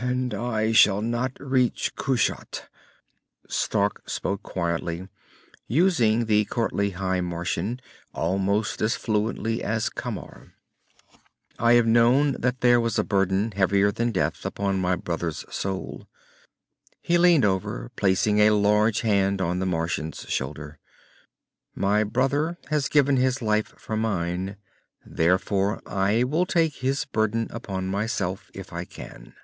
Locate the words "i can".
28.72-29.34